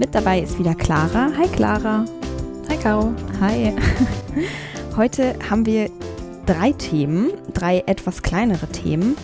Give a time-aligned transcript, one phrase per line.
[0.00, 1.30] Mit dabei ist wieder Clara.
[1.36, 2.06] Hi Clara.
[2.70, 3.12] Hi Caro.
[3.38, 3.74] Hi.
[4.96, 5.90] Heute haben wir
[6.46, 9.14] drei Themen, drei etwas kleinere Themen.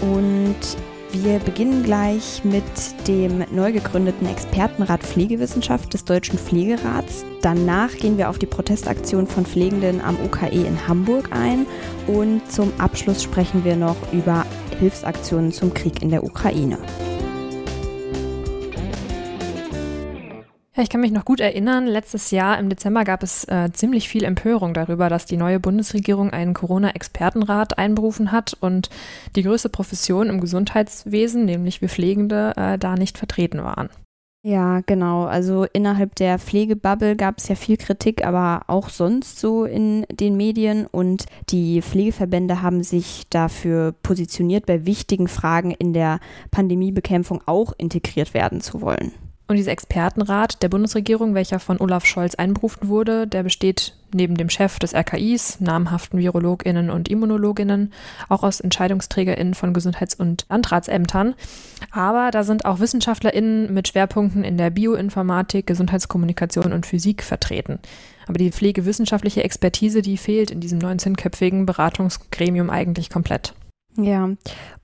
[0.00, 0.56] Und
[1.12, 2.64] wir beginnen gleich mit
[3.06, 7.24] dem neu gegründeten Expertenrat Pflegewissenschaft des Deutschen Pflegerats.
[7.40, 11.64] Danach gehen wir auf die Protestaktion von Pflegenden am UKE in Hamburg ein.
[12.08, 14.44] Und zum Abschluss sprechen wir noch über
[14.80, 16.78] Hilfsaktionen zum Krieg in der Ukraine.
[20.80, 24.22] Ich kann mich noch gut erinnern, letztes Jahr im Dezember gab es äh, ziemlich viel
[24.22, 28.88] Empörung darüber, dass die neue Bundesregierung einen Corona-Expertenrat einberufen hat und
[29.34, 33.88] die größte Profession im Gesundheitswesen, nämlich wir Pflegende, äh, da nicht vertreten waren.
[34.44, 35.24] Ja, genau.
[35.24, 40.36] Also innerhalb der Pflegebubble gab es ja viel Kritik, aber auch sonst so in den
[40.36, 40.86] Medien.
[40.86, 46.20] Und die Pflegeverbände haben sich dafür positioniert, bei wichtigen Fragen in der
[46.52, 49.10] Pandemiebekämpfung auch integriert werden zu wollen.
[49.48, 54.50] Und dieser Expertenrat der Bundesregierung, welcher von Olaf Scholz einberufen wurde, der besteht neben dem
[54.50, 57.94] Chef des RKIs, namhaften VirologInnen und ImmunologInnen,
[58.28, 61.34] auch aus EntscheidungsträgerInnen von Gesundheits- und Landratsämtern.
[61.90, 67.78] Aber da sind auch WissenschaftlerInnen mit Schwerpunkten in der Bioinformatik, Gesundheitskommunikation und Physik vertreten.
[68.26, 73.54] Aber die pflegewissenschaftliche Expertise, die fehlt in diesem 19-köpfigen Beratungsgremium eigentlich komplett.
[73.98, 74.30] Ja,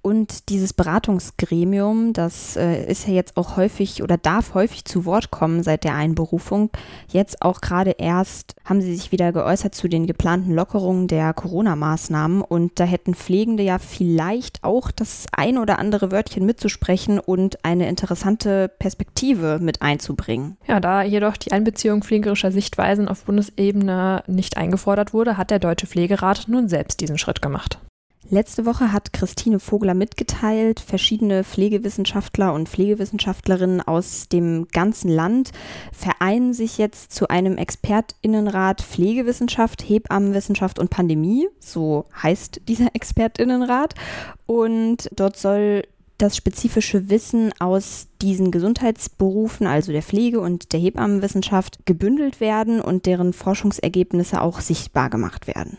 [0.02, 5.30] und dieses Beratungsgremium, das äh, ist ja jetzt auch häufig oder darf häufig zu Wort
[5.30, 6.70] kommen seit der Einberufung.
[7.10, 12.42] Jetzt auch gerade erst haben sie sich wieder geäußert zu den geplanten Lockerungen der Corona-Maßnahmen
[12.42, 17.88] und da hätten Pflegende ja vielleicht auch das ein oder andere Wörtchen mitzusprechen und eine
[17.88, 20.58] interessante Perspektive mit einzubringen.
[20.66, 25.86] Ja, da jedoch die Einbeziehung pflegerischer Sichtweisen auf Bundesebene nicht eingefordert wurde, hat der Deutsche
[25.86, 27.78] Pflegerat nun selbst diesen Schritt gemacht.
[28.30, 35.52] Letzte Woche hat Christine Vogler mitgeteilt, verschiedene Pflegewissenschaftler und Pflegewissenschaftlerinnen aus dem ganzen Land
[35.92, 41.48] vereinen sich jetzt zu einem Expertinnenrat Pflegewissenschaft, Hebammenwissenschaft und Pandemie.
[41.60, 43.94] So heißt dieser Expertinnenrat.
[44.46, 45.82] Und dort soll
[46.16, 53.04] das spezifische Wissen aus diesen Gesundheitsberufen, also der Pflege und der Hebammenwissenschaft, gebündelt werden und
[53.04, 55.76] deren Forschungsergebnisse auch sichtbar gemacht werden.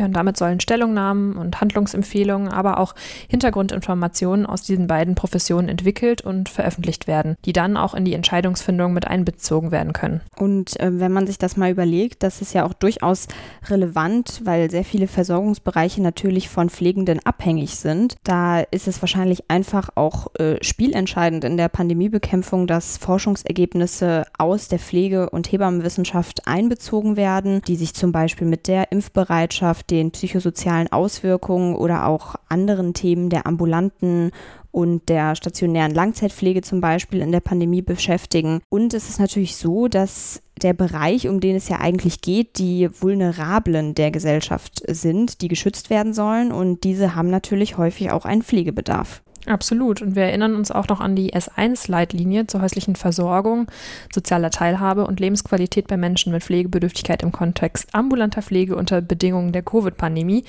[0.00, 2.94] Ja, und damit sollen Stellungnahmen und Handlungsempfehlungen, aber auch
[3.28, 8.94] Hintergrundinformationen aus diesen beiden Professionen entwickelt und veröffentlicht werden, die dann auch in die Entscheidungsfindung
[8.94, 10.22] mit einbezogen werden können.
[10.38, 13.28] Und äh, wenn man sich das mal überlegt, das ist ja auch durchaus
[13.68, 18.16] relevant, weil sehr viele Versorgungsbereiche natürlich von Pflegenden abhängig sind.
[18.24, 24.78] Da ist es wahrscheinlich einfach auch äh, spielentscheidend in der Pandemiebekämpfung, dass Forschungsergebnisse aus der
[24.78, 31.74] Pflege- und Hebammenwissenschaft einbezogen werden, die sich zum Beispiel mit der Impfbereitschaft den psychosozialen Auswirkungen
[31.74, 34.30] oder auch anderen Themen der ambulanten
[34.72, 38.60] und der stationären Langzeitpflege zum Beispiel in der Pandemie beschäftigen.
[38.68, 42.88] Und es ist natürlich so, dass der Bereich, um den es ja eigentlich geht, die
[43.00, 46.52] Vulnerablen der Gesellschaft sind, die geschützt werden sollen.
[46.52, 49.22] Und diese haben natürlich häufig auch einen Pflegebedarf.
[49.46, 50.02] Absolut.
[50.02, 53.66] Und wir erinnern uns auch noch an die S1-Leitlinie zur häuslichen Versorgung,
[54.12, 59.62] sozialer Teilhabe und Lebensqualität bei Menschen mit Pflegebedürftigkeit im Kontext ambulanter Pflege unter Bedingungen der
[59.62, 60.44] Covid-Pandemie.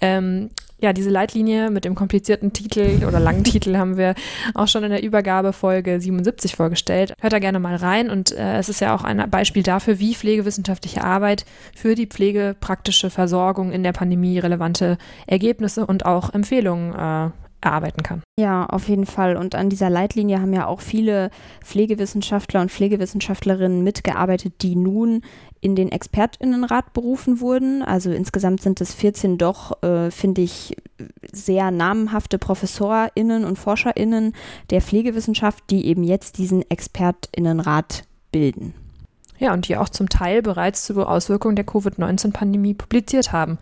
[0.00, 0.50] Ähm,
[0.80, 4.14] ja, diese Leitlinie mit dem komplizierten Titel oder langen Titel haben wir
[4.54, 7.14] auch schon in der Übergabefolge 77 vorgestellt.
[7.20, 10.14] Hört da gerne mal rein und äh, es ist ja auch ein Beispiel dafür, wie
[10.14, 17.30] pflegewissenschaftliche Arbeit für die pflegepraktische Versorgung in der Pandemie relevante Ergebnisse und auch Empfehlungen äh,
[17.64, 18.22] erarbeiten kann.
[18.38, 19.36] Ja, auf jeden Fall.
[19.36, 21.30] Und an dieser Leitlinie haben ja auch viele
[21.62, 25.22] Pflegewissenschaftler und Pflegewissenschaftlerinnen mitgearbeitet, die nun
[25.60, 27.82] in den Expertinnenrat berufen wurden.
[27.82, 30.76] Also insgesamt sind es 14 doch, äh, finde ich,
[31.32, 34.34] sehr namenhafte ProfessorInnen und ForscherInnen
[34.70, 38.74] der Pflegewissenschaft, die eben jetzt diesen Expertinnenrat bilden.
[39.38, 43.58] Ja, und die auch zum Teil bereits zu Auswirkungen der Covid-19-Pandemie publiziert haben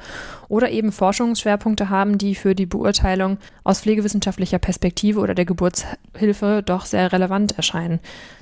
[0.48, 6.84] oder eben Forschungsschwerpunkte haben, die für die Beurteilung aus pflegewissenschaftlicher Perspektive oder der Geburtshilfe doch
[6.84, 8.00] sehr relevant erscheinen.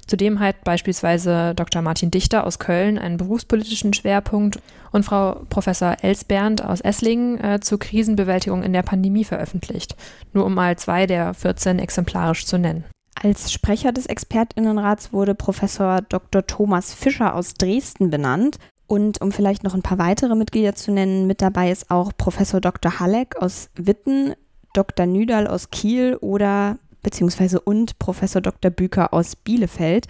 [0.09, 1.83] Zudem hat beispielsweise Dr.
[1.83, 4.59] Martin Dichter aus Köln einen berufspolitischen Schwerpunkt
[4.91, 9.95] und Frau Professor Elsbernd aus Esslingen äh, zur Krisenbewältigung in der Pandemie veröffentlicht,
[10.33, 12.85] nur um mal zwei der 14 exemplarisch zu nennen.
[13.23, 16.47] Als Sprecher des Expertinnenrats wurde Professor Dr.
[16.47, 18.59] Thomas Fischer aus Dresden benannt.
[18.87, 22.63] Und um vielleicht noch ein paar weitere Mitglieder zu nennen, mit dabei ist auch Professor
[22.63, 22.99] Dr.
[22.99, 24.35] Halleck aus Witten,
[24.73, 25.05] Dr.
[25.05, 28.71] Nüdal aus Kiel oder beziehungsweise und Professor Dr.
[28.71, 30.07] Büker aus Bielefeld.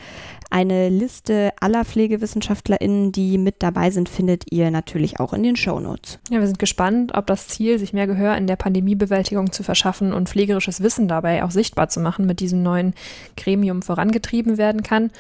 [0.53, 6.19] Eine Liste aller PflegewissenschaftlerInnen, die mit dabei sind, findet ihr natürlich auch in den Shownotes.
[6.29, 10.13] Ja, wir sind gespannt, ob das Ziel, sich mehr Gehör in der Pandemiebewältigung zu verschaffen
[10.13, 12.95] und pflegerisches Wissen dabei auch sichtbar zu machen, mit diesem neuen
[13.37, 15.11] Gremium vorangetrieben werden kann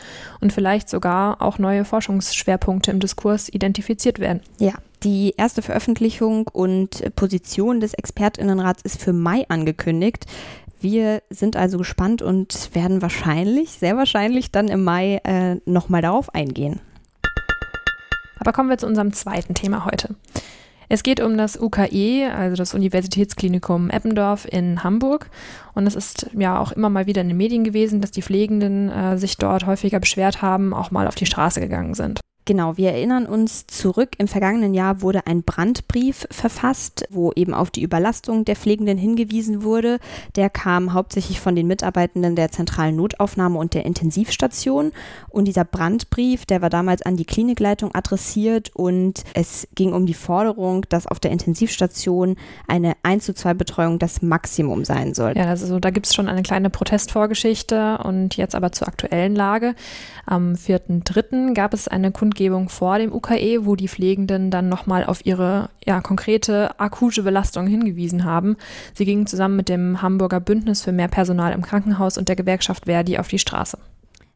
[0.40, 4.40] und vielleicht sogar auch neue Forschungsschwerpunkte im Diskurs identifiziert werden.
[4.58, 10.26] Ja, die erste Veröffentlichung und Position des Expertinnenrats ist für Mai angekündigt.
[10.80, 16.34] Wir sind also gespannt und werden wahrscheinlich, sehr wahrscheinlich dann im Mai äh, nochmal darauf
[16.34, 16.80] eingehen.
[18.38, 20.14] Aber kommen wir zu unserem zweiten Thema heute.
[20.88, 25.30] Es geht um das UKE, also das Universitätsklinikum Eppendorf in Hamburg.
[25.74, 28.88] Und es ist ja auch immer mal wieder in den Medien gewesen, dass die Pflegenden
[28.88, 32.20] äh, sich dort häufiger beschwert haben, auch mal auf die Straße gegangen sind.
[32.50, 34.16] Genau, wir erinnern uns zurück.
[34.18, 39.62] Im vergangenen Jahr wurde ein Brandbrief verfasst, wo eben auf die Überlastung der Pflegenden hingewiesen
[39.62, 40.00] wurde.
[40.34, 44.90] Der kam hauptsächlich von den Mitarbeitenden der zentralen Notaufnahme und der Intensivstation.
[45.28, 50.14] Und dieser Brandbrief, der war damals an die Klinikleitung adressiert und es ging um die
[50.14, 52.34] Forderung, dass auf der Intensivstation
[52.66, 55.34] eine 1 zu 2 Betreuung das Maximum sein soll.
[55.36, 59.76] Ja, also da gibt es schon eine kleine Protestvorgeschichte und jetzt aber zur aktuellen Lage.
[60.26, 61.54] Am 4.3.
[61.54, 65.68] gab es eine Kundgebung Kundgebung vor dem UKE, wo die Pflegenden dann nochmal auf ihre
[65.84, 68.56] ja, konkrete akute Belastung hingewiesen haben.
[68.94, 72.86] Sie gingen zusammen mit dem Hamburger Bündnis für mehr Personal im Krankenhaus und der Gewerkschaft
[72.86, 73.76] Verdi auf die Straße.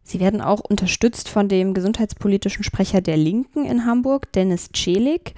[0.06, 5.32] Sie werden auch unterstützt von dem gesundheitspolitischen Sprecher der Linken in Hamburg, Dennis Celik.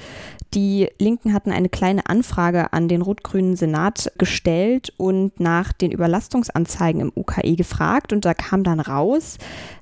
[0.54, 7.00] Die Linken hatten eine kleine Anfrage an den rot-grünen Senat gestellt und nach den Überlastungsanzeigen
[7.00, 8.12] im UKE gefragt.
[8.12, 9.38] Und da kam dann raus,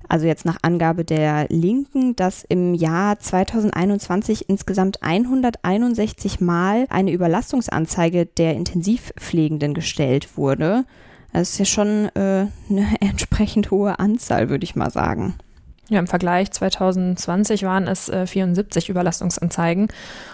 [0.07, 8.27] also jetzt nach Angabe der Linken, dass im Jahr 2021 insgesamt 161 Mal eine Überlastungsanzeige
[8.27, 10.85] der Intensivpflegenden gestellt wurde.
[11.35, 15.35] Das ist ja schon äh, eine entsprechend hohe Anzahl, würde ich mal sagen.
[15.91, 19.89] Ja, im Vergleich 2020 waren es äh, 74 Überlastungsanzeigen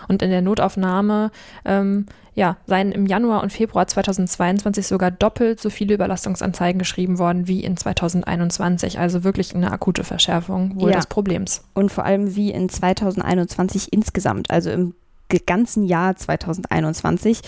[0.06, 1.32] und in der Notaufnahme
[1.64, 7.48] ähm, ja, seien im Januar und Februar 2022 sogar doppelt so viele Überlastungsanzeigen geschrieben worden
[7.48, 9.00] wie in 2021.
[9.00, 10.96] Also wirklich eine akute Verschärfung wohl ja.
[10.96, 11.64] des Problems.
[11.74, 14.94] Und vor allem wie in 2021 insgesamt, also im
[15.38, 17.40] ganzen Jahr 2021.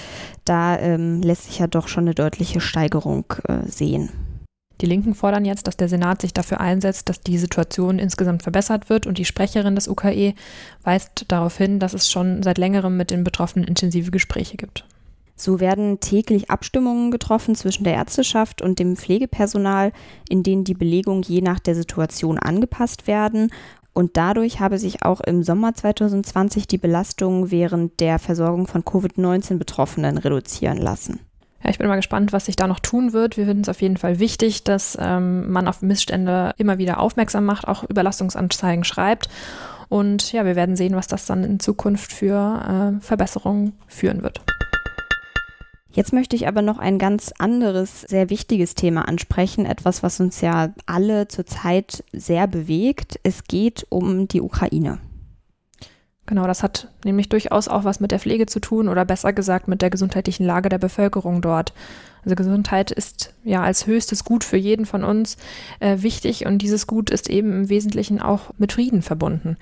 [0.45, 4.11] Da ähm, lässt sich ja doch schon eine deutliche Steigerung äh, sehen.
[4.81, 8.91] Die Linken fordern jetzt, dass der Senat sich dafür einsetzt, dass die Situation insgesamt verbessert
[8.91, 10.35] wird und die Sprecherin des UKE
[10.83, 14.85] weist darauf hin, dass es schon seit längerem mit den Betroffenen intensive Gespräche gibt.
[15.37, 19.93] So werden täglich Abstimmungen getroffen zwischen der Ärzteschaft und dem Pflegepersonal,
[20.29, 23.51] in denen die Belegung je nach der Situation angepasst werden.
[23.95, 30.19] Und dadurch habe sich auch im Sommer 2020 die Belastung während der Versorgung von Covid-19-Betroffenen
[30.19, 31.21] reduzieren lassen.
[31.63, 33.37] Ja, ich bin mal gespannt, was sich da noch tun wird.
[33.37, 37.45] Wir finden es auf jeden Fall wichtig, dass ähm, man auf Missstände immer wieder aufmerksam
[37.45, 39.29] macht, auch Überlastungsanzeigen schreibt.
[39.89, 44.41] Und ja, wir werden sehen, was das dann in Zukunft für äh, Verbesserungen führen wird.
[45.95, 50.41] Jetzt möchte ich aber noch ein ganz anderes, sehr wichtiges Thema ansprechen, etwas, was uns
[50.41, 53.21] ja alle zurzeit sehr bewegt.
[53.25, 54.99] Es geht um die Ukraine.
[56.27, 59.67] Genau, das hat nämlich durchaus auch was mit der Pflege zu tun oder besser gesagt
[59.67, 61.73] mit der gesundheitlichen Lage der Bevölkerung dort.
[62.25, 65.37] Also Gesundheit ist ja als höchstes Gut für jeden von uns
[65.81, 69.57] äh, wichtig und dieses Gut ist eben im Wesentlichen auch mit Frieden verbunden.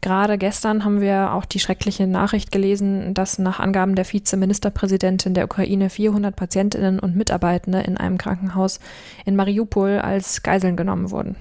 [0.00, 5.44] Gerade gestern haben wir auch die schreckliche Nachricht gelesen, dass nach Angaben der Vizeministerpräsidentin der
[5.44, 8.80] Ukraine 400 Patientinnen und Mitarbeitende in einem Krankenhaus
[9.26, 11.36] in Mariupol als Geiseln genommen wurden.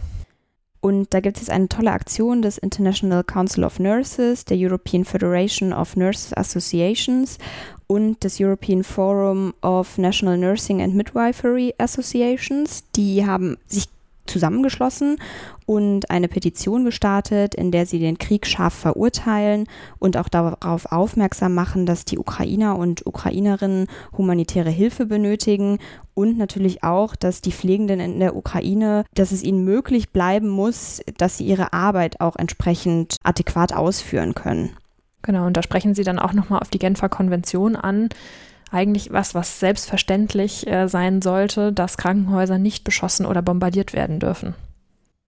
[0.85, 5.03] Und da gibt es jetzt eine tolle Aktion des International Council of Nurses, der European
[5.03, 7.39] Federation of Nurses Associations
[7.87, 12.83] und des European Forum of National Nursing and Midwifery Associations.
[12.95, 13.85] Die haben sich
[14.25, 15.17] zusammengeschlossen
[15.65, 19.67] und eine Petition gestartet, in der sie den Krieg scharf verurteilen
[19.99, 25.79] und auch darauf aufmerksam machen, dass die Ukrainer und Ukrainerinnen humanitäre Hilfe benötigen
[26.13, 31.01] und natürlich auch, dass die Pflegenden in der Ukraine, dass es ihnen möglich bleiben muss,
[31.17, 34.75] dass sie ihre Arbeit auch entsprechend adäquat ausführen können.
[35.21, 38.09] Genau, und da sprechen Sie dann auch nochmal auf die Genfer Konvention an.
[38.71, 44.55] Eigentlich was, was selbstverständlich äh, sein sollte, dass Krankenhäuser nicht beschossen oder bombardiert werden dürfen.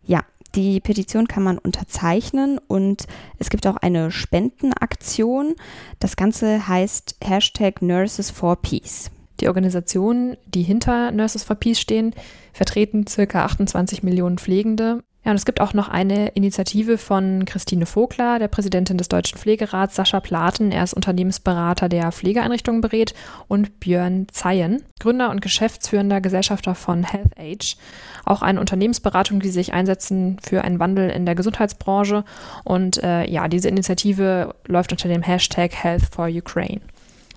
[0.03, 0.24] Ja,
[0.56, 3.06] die Petition kann man unterzeichnen und
[3.38, 5.56] es gibt auch eine Spendenaktion.
[6.00, 9.12] Das Ganze heißt Hashtag Nurses for Peace.
[9.39, 12.15] Die Organisationen, die hinter Nurses for Peace stehen,
[12.53, 13.46] vertreten ca.
[13.46, 18.48] 28 Millionen Pflegende ja, und es gibt auch noch eine Initiative von Christine Vogler, der
[18.48, 23.13] Präsidentin des Deutschen Pflegerats, Sascha Platen, er ist Unternehmensberater, der Pflegeeinrichtungen berät,
[23.50, 27.75] und Björn Zeyen, Gründer und geschäftsführender Gesellschafter von HealthAge,
[28.24, 32.24] auch eine Unternehmensberatung, die sich einsetzen für einen Wandel in der Gesundheitsbranche.
[32.63, 36.79] Und äh, ja, diese Initiative läuft unter dem Hashtag Health for Ukraine.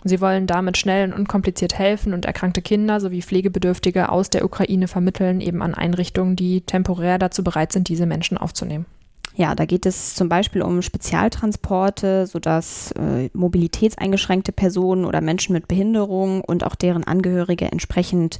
[0.05, 4.89] Sie wollen damit schnell und unkompliziert helfen und erkrankte Kinder sowie Pflegebedürftige aus der Ukraine
[4.89, 8.87] vermitteln, eben an Einrichtungen, die temporär dazu bereit sind, diese Menschen aufzunehmen.
[9.37, 15.69] Ja, da geht es zum Beispiel um Spezialtransporte, sodass äh, mobilitätseingeschränkte Personen oder Menschen mit
[15.69, 18.39] Behinderung und auch deren Angehörige entsprechend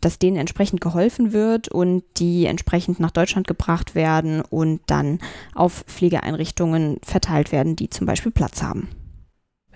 [0.00, 5.18] dass denen entsprechend geholfen wird und die entsprechend nach Deutschland gebracht werden und dann
[5.54, 8.88] auf Pflegeeinrichtungen verteilt werden, die zum Beispiel Platz haben.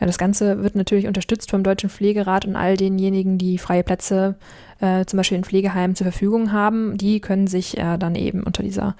[0.02, 4.34] Ja, das Ganze wird natürlich unterstützt vom Deutschen Pflegerat und all denjenigen, die freie Plätze
[4.80, 6.98] äh, zum Beispiel in Pflegeheimen zur Verfügung haben.
[6.98, 8.96] Die können sich äh, dann eben unter, dieser,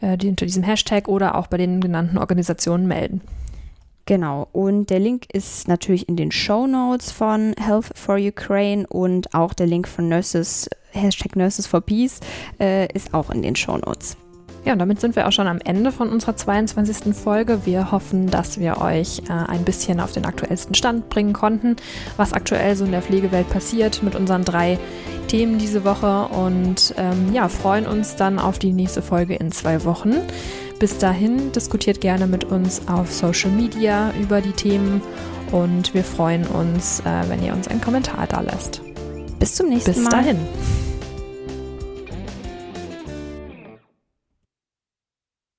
[0.00, 3.20] äh, die, unter diesem Hashtag oder auch bei den genannten Organisationen melden.
[4.06, 9.34] Genau, und der Link ist natürlich in den Show Notes von Health for Ukraine und
[9.34, 12.20] auch der Link von Nurses, Hashtag Nurses for Peace,
[12.60, 14.16] äh, ist auch in den Show Notes.
[14.64, 17.14] Ja, und damit sind wir auch schon am Ende von unserer 22.
[17.14, 17.66] Folge.
[17.66, 21.76] Wir hoffen, dass wir euch äh, ein bisschen auf den aktuellsten Stand bringen konnten,
[22.16, 24.78] was aktuell so in der Pflegewelt passiert mit unseren drei
[25.28, 29.84] Themen diese Woche und ähm, ja, freuen uns dann auf die nächste Folge in zwei
[29.84, 30.14] Wochen.
[30.78, 35.02] Bis dahin diskutiert gerne mit uns auf Social Media über die Themen
[35.52, 38.80] und wir freuen uns, äh, wenn ihr uns einen Kommentar da lässt.
[39.38, 40.10] Bis zum nächsten Bis Mal.
[40.10, 40.83] Bis dahin.